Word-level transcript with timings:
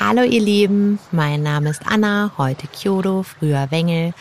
Hallo 0.00 0.22
ihr 0.22 0.40
Lieben, 0.40 0.98
mein 1.12 1.44
Name 1.44 1.70
ist 1.70 1.82
Anna, 1.86 2.32
heute 2.36 2.66
Kyoto, 2.66 3.22
früher 3.22 3.70
Wengel 3.70 4.12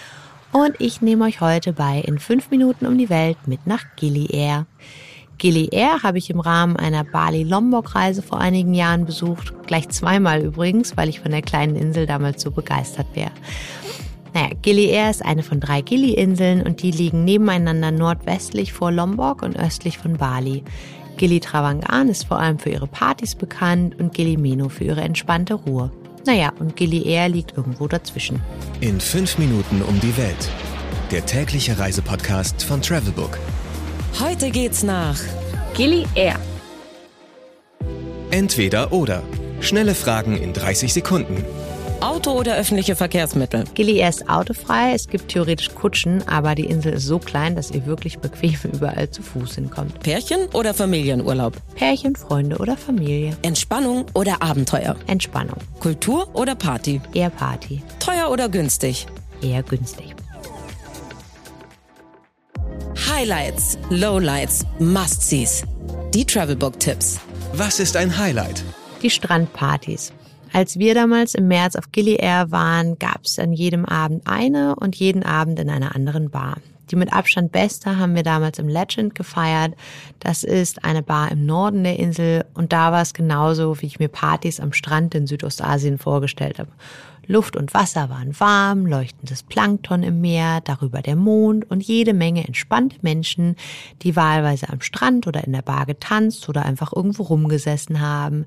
und 0.52 0.76
ich 0.78 1.02
nehme 1.02 1.26
euch 1.26 1.42
heute 1.42 1.74
bei 1.74 2.00
in 2.00 2.20
fünf 2.20 2.52
Minuten 2.52 2.86
um 2.86 2.96
die 2.96 3.10
Welt 3.10 3.38
mit 3.48 3.66
nach 3.66 3.84
Gili 3.96 4.28
Air. 4.32 4.68
Gili 5.40 5.70
Air 5.72 6.04
habe 6.04 6.20
ich 6.20 6.30
im 6.30 6.40
Rahmen 6.40 6.76
einer 6.78 7.04
Bali-Lombok-Reise 7.04 8.22
vor 8.22 8.40
einigen 8.40 8.76
Jahren 8.76 9.06
besucht, 9.06 9.52
gleich 9.66 9.90
zweimal 9.90 10.44
übrigens, 10.44 10.96
weil 10.96 11.10
ich 11.10 11.22
von 11.22 11.32
der 11.32 11.42
kleinen 11.42 11.76
Insel 11.76 12.06
damals 12.06 12.44
so 12.44 12.52
begeistert 12.52 13.08
wäre. 13.16 13.32
Naja, 14.36 14.50
Gili 14.62 14.86
Air 14.86 15.10
ist 15.10 15.26
eine 15.26 15.42
von 15.42 15.60
drei 15.60 15.82
Gili-Inseln 15.82 16.62
und 16.62 16.84
die 16.84 16.92
liegen 16.92 17.26
nebeneinander 17.26 17.90
nordwestlich 17.90 18.74
vor 18.74 18.92
Lombok 18.92 19.42
und 19.42 19.58
östlich 19.58 19.98
von 19.98 20.18
Bali. 20.18 20.64
Gili 21.18 21.40
Travangan 21.40 22.10
ist 22.10 22.26
vor 22.26 22.40
allem 22.40 22.60
für 22.60 22.70
ihre 22.70 22.88
Partys 22.88 23.36
bekannt 23.36 24.00
und 24.00 24.14
Gili 24.14 24.38
Meno 24.38 24.70
für 24.70 24.84
ihre 24.86 25.02
entspannte 25.02 25.54
Ruhe. 25.54 25.92
Naja, 26.26 26.54
und 26.60 26.76
Gili 26.76 27.08
Air 27.08 27.30
liegt 27.30 27.58
irgendwo 27.58 27.88
dazwischen. 27.88 28.42
In 28.80 29.00
fünf 29.00 29.38
Minuten 29.38 29.82
um 29.82 30.00
die 30.00 30.16
Welt. 30.18 30.50
Der 31.12 31.26
tägliche 31.26 31.78
Reisepodcast 31.78 32.64
von 32.64 32.82
Travelbook. 32.82 33.38
Heute 34.20 34.50
geht's 34.50 34.84
nach 34.84 35.20
Gili 35.74 36.06
Air. 36.16 36.40
Entweder 38.32 38.92
oder. 38.92 39.22
Schnelle 39.60 39.96
Fragen 39.96 40.38
in 40.38 40.54
30 40.54 40.94
Sekunden. 40.94 41.46
Auto 42.04 42.32
oder 42.32 42.58
öffentliche 42.58 42.98
Verkehrsmittel. 42.98 43.64
Gili 43.76 44.06
ist 44.06 44.30
autofrei, 44.30 44.94
es 44.94 45.08
gibt 45.08 45.30
theoretisch 45.30 45.74
Kutschen, 45.74 46.22
aber 46.28 46.54
die 46.54 46.66
Insel 46.66 46.94
ist 46.94 47.06
so 47.06 47.18
klein, 47.18 47.56
dass 47.56 47.72
ihr 47.72 47.86
wirklich 47.86 48.20
bequem 48.20 48.58
überall 48.74 49.10
zu 49.10 49.22
Fuß 49.22 49.56
hinkommt. 49.56 50.02
Pärchen 50.02 50.50
oder 50.52 50.74
Familienurlaub. 50.74 51.56
Pärchen, 51.76 52.18
Freunde 52.18 52.58
oder 52.58 52.76
Familie. 52.76 53.38
Entspannung 53.42 54.06
oder 54.16 54.42
Abenteuer. 54.42 54.98
Entspannung. 55.08 55.56
Kultur 55.80 56.28
oder 56.34 56.56
Party. 56.56 57.00
Eher 57.14 57.30
Party. 57.30 57.82
Teuer 58.00 58.30
oder 58.30 58.50
günstig. 58.50 59.08
Eher 59.42 59.64
günstig. 59.64 60.14
Highlights, 63.10 63.78
Lowlights, 63.90 64.66
Must-Sees. 64.80 65.64
Die 66.14 66.26
Travelbook-Tipps. 66.26 67.22
Was 67.54 67.80
ist 67.80 67.96
ein 67.96 68.18
Highlight? 68.18 68.62
Die 69.02 69.10
Strandpartys. 69.10 70.12
Als 70.54 70.78
wir 70.78 70.94
damals 70.94 71.34
im 71.34 71.48
März 71.48 71.76
auf 71.76 71.92
Gili 71.92 72.14
Air 72.14 72.52
waren, 72.52 73.00
gab 73.00 73.26
es 73.26 73.40
an 73.40 73.54
jedem 73.54 73.86
Abend 73.86 74.28
eine 74.28 74.76
und 74.76 74.96
jeden 74.96 75.24
Abend 75.24 75.60
in 75.60 75.68
einer 75.68 75.96
anderen 75.96 76.30
Bar. 76.30 76.58
Die 76.92 76.96
mit 76.96 77.12
Abstand 77.12 77.52
beste 77.52 77.98
haben 77.98 78.14
wir 78.14 78.22
damals 78.22 78.60
im 78.60 78.68
Legend 78.68 79.16
gefeiert. 79.16 79.74
Das 80.20 80.44
ist 80.44 80.86
eine 80.86 81.02
Bar 81.02 81.32
im 81.32 81.48
Norden 81.48 81.84
der 81.84 81.98
Insel 81.98 82.46
und 82.54 82.72
da 82.72 82.92
war 82.92 83.02
es 83.02 83.16
genauso, 83.16 83.82
wie 83.82 83.88
ich 83.88 83.98
mir 83.98 84.10
Partys 84.10 84.60
am 84.60 84.74
Strand 84.74 85.16
in 85.16 85.26
Südostasien 85.26 85.98
vorgestellt 85.98 86.60
habe. 86.60 86.70
Luft 87.26 87.56
und 87.56 87.74
Wasser 87.74 88.12
waren 88.12 88.40
warm, 88.40 88.86
leuchtendes 88.86 89.42
Plankton 89.42 90.04
im 90.04 90.22
Meer, 90.22 90.62
darüber 90.62 91.02
der 91.02 91.16
Mond 91.16 91.68
und 91.72 91.82
jede 91.82 92.14
Menge 92.14 92.46
entspannte 92.46 92.98
Menschen, 93.02 93.56
die 94.04 94.16
wahlweise 94.16 94.70
am 94.70 94.82
Strand 94.82 95.26
oder 95.26 95.44
in 95.44 95.54
der 95.54 95.64
Bar 95.64 95.88
getanzt 95.88 96.48
oder 96.48 96.64
einfach 96.64 96.94
irgendwo 96.94 97.24
rumgesessen 97.24 98.02
haben. 98.02 98.46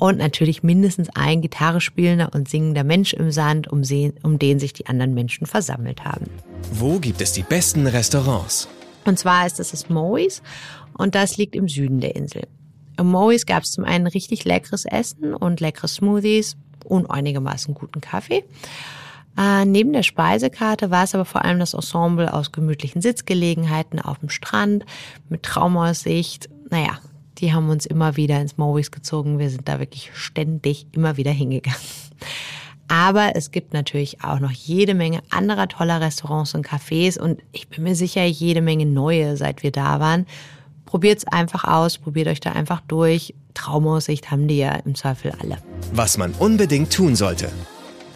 Und 0.00 0.18
natürlich 0.18 0.64
mindestens 0.64 1.08
ein 1.14 1.42
Gitarre 1.42 1.80
spielender 1.80 2.30
und 2.34 2.48
singender 2.48 2.82
Mensch 2.82 3.12
im 3.12 3.30
Sand, 3.30 3.68
um, 3.68 3.82
um 4.24 4.38
den 4.40 4.58
sich 4.58 4.72
die 4.72 4.86
anderen 4.86 5.14
Menschen 5.14 5.46
versammelt 5.46 6.04
haben. 6.04 6.26
Wo 6.72 6.98
gibt 6.98 7.20
es 7.20 7.32
die 7.32 7.42
besten 7.42 7.86
Restaurants? 7.86 8.68
Und 9.04 9.18
zwar 9.18 9.46
ist 9.46 9.60
das 9.60 9.70
das 9.70 9.88
Moe's 9.88 10.42
und 10.98 11.14
das 11.14 11.36
liegt 11.36 11.54
im 11.54 11.68
Süden 11.68 12.00
der 12.00 12.16
Insel. 12.16 12.48
Im 12.98 13.06
Moe's 13.06 13.46
gab 13.46 13.62
es 13.62 13.70
zum 13.70 13.84
einen 13.84 14.08
richtig 14.08 14.44
leckeres 14.44 14.84
Essen 14.84 15.34
und 15.34 15.60
leckere 15.60 15.86
Smoothies, 15.86 16.56
und 16.84 17.10
einigermaßen 17.10 17.74
guten 17.74 18.00
Kaffee. 18.00 18.44
Äh, 19.38 19.64
neben 19.64 19.92
der 19.92 20.02
Speisekarte 20.02 20.90
war 20.90 21.04
es 21.04 21.14
aber 21.14 21.24
vor 21.24 21.44
allem 21.44 21.60
das 21.60 21.74
Ensemble 21.74 22.32
aus 22.32 22.52
gemütlichen 22.52 23.00
Sitzgelegenheiten 23.00 24.00
auf 24.00 24.18
dem 24.18 24.28
Strand 24.28 24.84
mit 25.28 25.42
Traumaussicht. 25.44 26.48
Naja, 26.68 26.98
die 27.40 27.52
haben 27.52 27.70
uns 27.70 27.86
immer 27.86 28.16
wieder 28.16 28.40
ins 28.40 28.58
Movies 28.58 28.90
gezogen. 28.90 29.38
Wir 29.38 29.50
sind 29.50 29.68
da 29.68 29.78
wirklich 29.78 30.10
ständig 30.14 30.86
immer 30.92 31.16
wieder 31.16 31.30
hingegangen. 31.30 31.80
Aber 32.88 33.36
es 33.36 33.52
gibt 33.52 33.72
natürlich 33.72 34.24
auch 34.24 34.40
noch 34.40 34.50
jede 34.50 34.94
Menge 34.94 35.20
anderer 35.30 35.68
toller 35.68 36.00
Restaurants 36.00 36.54
und 36.54 36.66
Cafés 36.66 37.18
und 37.18 37.40
ich 37.52 37.68
bin 37.68 37.84
mir 37.84 37.94
sicher, 37.94 38.24
jede 38.24 38.60
Menge 38.60 38.84
neue, 38.84 39.36
seit 39.36 39.62
wir 39.62 39.70
da 39.70 40.00
waren. 40.00 40.26
Probiert's 40.86 41.24
einfach 41.24 41.62
aus, 41.62 41.98
probiert 41.98 42.26
euch 42.26 42.40
da 42.40 42.50
einfach 42.50 42.80
durch. 42.88 43.32
Traumaussicht 43.54 44.32
haben 44.32 44.48
die 44.48 44.58
ja 44.58 44.72
im 44.72 44.96
Zweifel 44.96 45.32
alle. 45.40 45.58
Was 45.92 46.18
man 46.18 46.32
unbedingt 46.32 46.92
tun 46.92 47.14
sollte. 47.14 47.52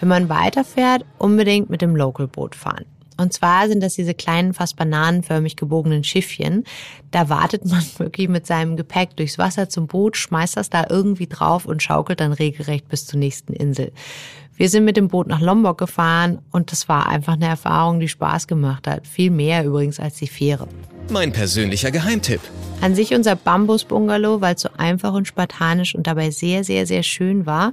Wenn 0.00 0.08
man 0.08 0.28
weiterfährt, 0.28 1.04
unbedingt 1.18 1.70
mit 1.70 1.80
dem 1.80 1.94
Local 1.94 2.26
Boot 2.26 2.56
fahren. 2.56 2.84
Und 3.16 3.32
zwar 3.32 3.68
sind 3.68 3.82
das 3.82 3.94
diese 3.94 4.14
kleinen, 4.14 4.54
fast 4.54 4.76
bananenförmig 4.76 5.56
gebogenen 5.56 6.04
Schiffchen. 6.04 6.64
Da 7.10 7.28
wartet 7.28 7.64
man 7.64 7.82
wirklich 7.98 8.28
mit 8.28 8.46
seinem 8.46 8.76
Gepäck 8.76 9.16
durchs 9.16 9.38
Wasser 9.38 9.68
zum 9.68 9.86
Boot, 9.86 10.16
schmeißt 10.16 10.56
das 10.56 10.70
da 10.70 10.86
irgendwie 10.88 11.26
drauf 11.26 11.66
und 11.66 11.82
schaukelt 11.82 12.20
dann 12.20 12.32
regelrecht 12.32 12.88
bis 12.88 13.06
zur 13.06 13.18
nächsten 13.18 13.52
Insel. 13.52 13.92
Wir 14.56 14.68
sind 14.68 14.84
mit 14.84 14.96
dem 14.96 15.08
Boot 15.08 15.26
nach 15.26 15.40
Lombok 15.40 15.78
gefahren 15.78 16.38
und 16.52 16.70
das 16.70 16.88
war 16.88 17.08
einfach 17.08 17.32
eine 17.32 17.46
Erfahrung, 17.48 17.98
die 17.98 18.08
Spaß 18.08 18.46
gemacht 18.46 18.86
hat. 18.86 19.04
Viel 19.06 19.32
mehr 19.32 19.64
übrigens 19.64 19.98
als 19.98 20.16
die 20.16 20.28
Fähre. 20.28 20.68
Mein 21.10 21.32
persönlicher 21.32 21.90
Geheimtipp. 21.90 22.40
An 22.80 22.94
sich 22.94 23.14
unser 23.14 23.34
Bambus-Bungalow, 23.34 24.40
weil 24.40 24.54
es 24.54 24.62
so 24.62 24.68
einfach 24.76 25.12
und 25.12 25.26
spartanisch 25.26 25.96
und 25.96 26.06
dabei 26.06 26.30
sehr, 26.30 26.62
sehr, 26.62 26.86
sehr 26.86 27.02
schön 27.02 27.46
war. 27.46 27.72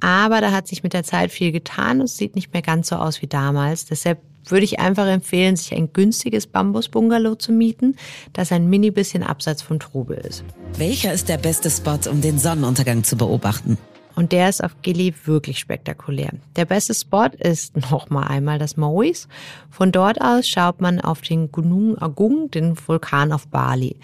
Aber 0.00 0.40
da 0.40 0.52
hat 0.52 0.66
sich 0.66 0.82
mit 0.82 0.94
der 0.94 1.04
Zeit 1.04 1.30
viel 1.30 1.52
getan 1.52 2.00
und 2.00 2.06
es 2.06 2.16
sieht 2.16 2.34
nicht 2.34 2.52
mehr 2.54 2.62
ganz 2.62 2.88
so 2.88 2.96
aus 2.96 3.20
wie 3.20 3.26
damals. 3.26 3.84
Deshalb 3.84 4.20
würde 4.46 4.64
ich 4.64 4.80
einfach 4.80 5.06
empfehlen, 5.06 5.56
sich 5.56 5.74
ein 5.74 5.92
günstiges 5.92 6.46
Bambus-Bungalow 6.46 7.36
zu 7.36 7.52
mieten, 7.52 7.96
das 8.32 8.52
ein 8.52 8.68
mini 8.68 8.90
bisschen 8.90 9.22
abseits 9.22 9.62
vom 9.62 9.78
Trubel 9.78 10.18
ist. 10.18 10.44
Welcher 10.76 11.12
ist 11.12 11.28
der 11.28 11.38
beste 11.38 11.70
Spot, 11.70 11.98
um 12.10 12.20
den 12.20 12.38
Sonnenuntergang 12.38 13.04
zu 13.04 13.16
beobachten? 13.16 13.78
Und 14.16 14.32
der 14.32 14.48
ist 14.48 14.62
auf 14.62 14.76
Gili 14.82 15.14
wirklich 15.24 15.58
spektakulär. 15.58 16.30
Der 16.56 16.64
beste 16.66 16.92
Spot 16.94 17.28
ist 17.38 17.76
noch 17.90 18.10
mal 18.10 18.26
einmal 18.26 18.58
das 18.58 18.76
Mauis. 18.76 19.28
Von 19.70 19.92
dort 19.92 20.20
aus 20.20 20.46
schaut 20.46 20.80
man 20.80 21.00
auf 21.00 21.20
den 21.22 21.50
Gunung 21.50 21.96
Agung, 21.96 22.50
den 22.50 22.76
Vulkan 22.76 23.32
auf 23.32 23.48
Bali. 23.48 23.96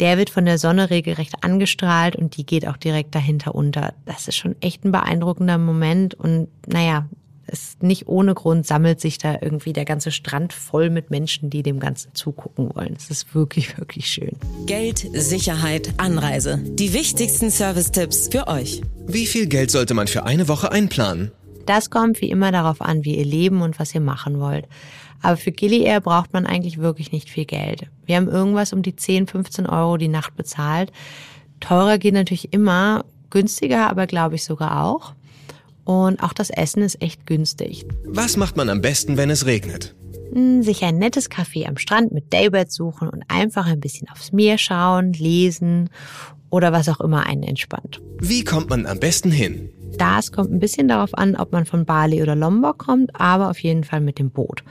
Der 0.00 0.18
wird 0.18 0.30
von 0.30 0.44
der 0.44 0.58
Sonne 0.58 0.90
regelrecht 0.90 1.42
angestrahlt 1.42 2.16
und 2.16 2.36
die 2.36 2.44
geht 2.44 2.66
auch 2.66 2.76
direkt 2.76 3.14
dahinter 3.14 3.54
unter. 3.54 3.94
Das 4.04 4.28
ist 4.28 4.36
schon 4.36 4.56
echt 4.60 4.84
ein 4.84 4.92
beeindruckender 4.92 5.56
Moment 5.56 6.14
und 6.14 6.48
naja, 6.66 7.06
ist 7.46 7.82
nicht 7.82 8.08
ohne 8.08 8.34
Grund 8.34 8.66
sammelt 8.66 9.00
sich 9.00 9.18
da 9.18 9.38
irgendwie 9.40 9.72
der 9.72 9.84
ganze 9.84 10.10
Strand 10.10 10.52
voll 10.52 10.90
mit 10.90 11.10
Menschen, 11.10 11.50
die 11.50 11.62
dem 11.62 11.80
Ganzen 11.80 12.14
zugucken 12.14 12.74
wollen. 12.74 12.94
Es 12.96 13.10
ist 13.10 13.34
wirklich, 13.34 13.78
wirklich 13.78 14.06
schön. 14.06 14.32
Geld, 14.66 15.06
Sicherheit, 15.12 15.94
Anreise. 15.96 16.58
Die 16.62 16.92
wichtigsten 16.92 17.50
Service-Tipps 17.50 18.28
für 18.28 18.48
euch. 18.48 18.82
Wie 19.06 19.26
viel 19.26 19.46
Geld 19.46 19.70
sollte 19.70 19.94
man 19.94 20.06
für 20.06 20.24
eine 20.24 20.48
Woche 20.48 20.72
einplanen? 20.72 21.32
Das 21.66 21.90
kommt 21.90 22.20
wie 22.20 22.30
immer 22.30 22.52
darauf 22.52 22.80
an, 22.80 23.04
wie 23.04 23.16
ihr 23.16 23.24
leben 23.24 23.62
und 23.62 23.78
was 23.78 23.94
ihr 23.94 24.00
machen 24.00 24.38
wollt. 24.38 24.66
Aber 25.22 25.38
für 25.38 25.52
Gilly 25.52 25.82
Air 25.84 26.02
braucht 26.02 26.34
man 26.34 26.44
eigentlich 26.44 26.78
wirklich 26.78 27.10
nicht 27.10 27.30
viel 27.30 27.46
Geld. 27.46 27.86
Wir 28.04 28.16
haben 28.16 28.28
irgendwas 28.28 28.74
um 28.74 28.82
die 28.82 28.94
10, 28.94 29.26
15 29.26 29.66
Euro 29.66 29.96
die 29.96 30.08
Nacht 30.08 30.36
bezahlt. 30.36 30.92
Teurer 31.60 31.96
geht 31.96 32.12
natürlich 32.12 32.52
immer, 32.52 33.06
günstiger 33.30 33.88
aber 33.88 34.06
glaube 34.06 34.34
ich 34.34 34.44
sogar 34.44 34.84
auch. 34.84 35.14
Und 35.84 36.22
auch 36.22 36.32
das 36.32 36.50
Essen 36.50 36.82
ist 36.82 37.00
echt 37.02 37.26
günstig. 37.26 37.86
Was 38.06 38.36
macht 38.36 38.56
man 38.56 38.68
am 38.68 38.80
besten, 38.80 39.16
wenn 39.16 39.30
es 39.30 39.46
regnet? 39.46 39.94
Hm, 40.32 40.62
sich 40.62 40.82
ein 40.82 40.98
nettes 40.98 41.30
Café 41.30 41.68
am 41.68 41.76
Strand 41.76 42.12
mit 42.12 42.32
Daybed 42.32 42.72
suchen 42.72 43.08
und 43.08 43.22
einfach 43.28 43.66
ein 43.66 43.80
bisschen 43.80 44.08
aufs 44.08 44.32
Meer 44.32 44.58
schauen, 44.58 45.12
lesen 45.12 45.90
oder 46.50 46.72
was 46.72 46.88
auch 46.88 47.00
immer 47.00 47.26
einen 47.26 47.42
entspannt. 47.42 48.00
Wie 48.18 48.44
kommt 48.44 48.70
man 48.70 48.86
am 48.86 48.98
besten 48.98 49.30
hin? 49.30 49.70
Das 49.98 50.32
kommt 50.32 50.50
ein 50.50 50.58
bisschen 50.58 50.88
darauf 50.88 51.16
an, 51.16 51.36
ob 51.36 51.52
man 51.52 51.66
von 51.66 51.84
Bali 51.84 52.20
oder 52.20 52.34
Lombok 52.34 52.78
kommt, 52.78 53.10
aber 53.14 53.50
auf 53.50 53.60
jeden 53.60 53.84
Fall 53.84 54.00
mit 54.00 54.18
dem 54.18 54.30
Boot. 54.30 54.64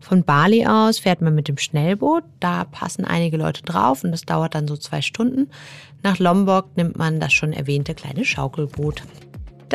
Von 0.00 0.24
Bali 0.24 0.66
aus 0.66 0.98
fährt 0.98 1.22
man 1.22 1.34
mit 1.34 1.48
dem 1.48 1.58
Schnellboot, 1.58 2.24
da 2.40 2.64
passen 2.64 3.04
einige 3.04 3.36
Leute 3.36 3.62
drauf 3.62 4.04
und 4.04 4.10
das 4.12 4.22
dauert 4.22 4.54
dann 4.54 4.68
so 4.68 4.76
zwei 4.76 5.00
Stunden. 5.00 5.48
Nach 6.02 6.18
Lombok 6.18 6.76
nimmt 6.76 6.98
man 6.98 7.20
das 7.20 7.32
schon 7.32 7.52
erwähnte 7.52 7.94
kleine 7.94 8.24
Schaukelboot. 8.24 9.02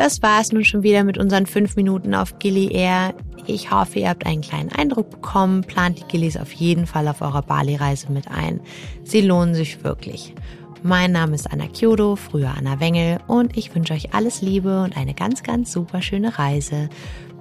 Das 0.00 0.22
war 0.22 0.40
es 0.40 0.50
nun 0.50 0.64
schon 0.64 0.82
wieder 0.82 1.04
mit 1.04 1.18
unseren 1.18 1.44
fünf 1.44 1.76
Minuten 1.76 2.14
auf 2.14 2.38
Gilly 2.38 2.72
Air. 2.72 3.12
Ich 3.46 3.70
hoffe, 3.70 3.98
ihr 3.98 4.08
habt 4.08 4.24
einen 4.24 4.40
kleinen 4.40 4.72
Eindruck 4.72 5.10
bekommen. 5.10 5.60
Plant 5.60 5.98
die 5.98 6.04
Gillies 6.04 6.38
auf 6.38 6.52
jeden 6.52 6.86
Fall 6.86 7.06
auf 7.06 7.20
eurer 7.20 7.42
Bali-Reise 7.42 8.10
mit 8.10 8.26
ein. 8.28 8.60
Sie 9.04 9.20
lohnen 9.20 9.54
sich 9.54 9.84
wirklich. 9.84 10.34
Mein 10.82 11.12
Name 11.12 11.34
ist 11.34 11.52
Anna 11.52 11.66
Kyodo, 11.66 12.16
früher 12.16 12.54
Anna 12.56 12.80
Wengel 12.80 13.18
und 13.26 13.58
ich 13.58 13.74
wünsche 13.74 13.92
euch 13.92 14.14
alles 14.14 14.40
Liebe 14.40 14.82
und 14.84 14.96
eine 14.96 15.12
ganz, 15.12 15.42
ganz 15.42 15.70
super 15.70 16.00
schöne 16.00 16.38
Reise. 16.38 16.88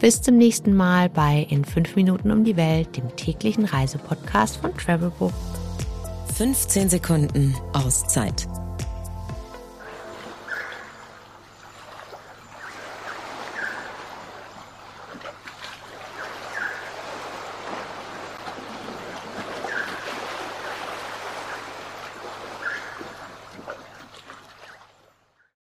Bis 0.02 0.22
zum 0.22 0.36
nächsten 0.36 0.76
Mal 0.76 1.08
bei 1.08 1.48
In 1.50 1.64
5 1.64 1.96
Minuten 1.96 2.30
um 2.30 2.44
die 2.44 2.58
Welt, 2.58 2.98
dem 2.98 3.16
täglichen 3.16 3.64
Reisepodcast 3.64 4.58
von 4.58 4.76
Travelbook. 4.76 5.32
15 6.36 6.90
Sekunden 6.90 7.56
Auszeit 7.72 8.50